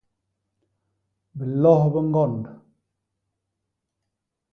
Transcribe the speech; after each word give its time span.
Bilos 1.37 1.83
bi 1.93 1.99
ñgond. 2.09 2.43